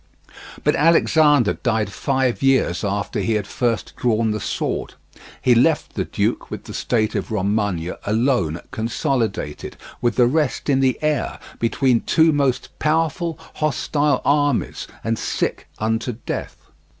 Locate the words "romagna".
7.29-7.99